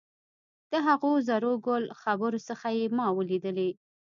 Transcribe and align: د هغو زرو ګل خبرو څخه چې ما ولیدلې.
د 0.71 0.73
هغو 0.87 1.11
زرو 1.27 1.53
ګل 1.65 1.83
خبرو 2.01 2.39
څخه 2.49 2.67
چې 2.77 2.83
ما 2.97 3.07
ولیدلې. 3.17 3.69